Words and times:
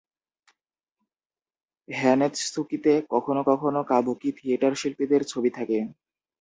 হ্যানেৎসুকিতে 1.87 2.91
কখনও 3.11 3.41
কখনও 3.49 3.81
কাবুকি 3.91 4.29
থিয়েটার 4.37 4.73
শিল্পীদের 4.81 5.21
ছবি 5.31 5.49
থাকে। 5.57 5.77